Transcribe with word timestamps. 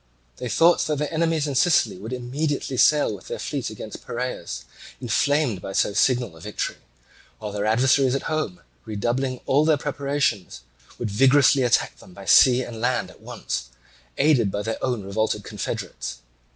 They 0.37 0.49
thought 0.49 0.79
that 0.87 0.97
their 0.97 1.13
enemies 1.13 1.45
in 1.45 1.53
Sicily 1.53 1.99
would 1.99 2.11
immediately 2.11 2.75
sail 2.75 3.13
with 3.13 3.27
their 3.27 3.37
fleet 3.37 3.69
against 3.69 4.03
Piraeus, 4.03 4.65
inflamed 4.99 5.61
by 5.61 5.73
so 5.73 5.93
signal 5.93 6.35
a 6.35 6.41
victory; 6.41 6.77
while 7.37 7.51
their 7.51 7.67
adversaries 7.67 8.15
at 8.15 8.23
home, 8.23 8.61
redoubling 8.83 9.41
all 9.45 9.63
their 9.63 9.77
preparations, 9.77 10.61
would 10.97 11.11
vigorously 11.11 11.61
attack 11.61 11.99
them 11.99 12.15
by 12.15 12.25
sea 12.25 12.63
and 12.63 12.81
land 12.81 13.11
at 13.11 13.21
once, 13.21 13.65
aided 14.17 14.49
by 14.49 14.63
their 14.63 14.83
own 14.83 15.03
revolted 15.03 15.43
confederates. 15.43 16.17